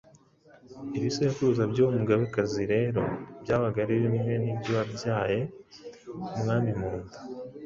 Ibisekuruza 0.97 1.63
by'uwo 1.71 1.91
Mugabekazi 1.97 2.63
rero 2.73 3.01
byabaga 3.43 3.77
ari 3.85 3.93
bimwe 4.03 4.31
n'iby'uwabyaye 4.43 5.39
Umwami 6.37 6.71
mu 6.79 6.89
nda. 7.01 7.17